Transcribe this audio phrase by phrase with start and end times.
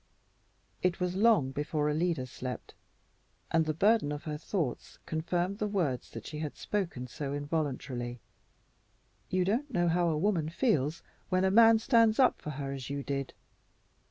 [0.81, 2.73] It was long before Alida slept,
[3.51, 8.19] and the burden of her thoughts confirmed the words that she had spoken so involuntarily.
[9.29, 12.89] "You don't know how a woman feels when a man stands up for her as
[12.89, 13.35] you did."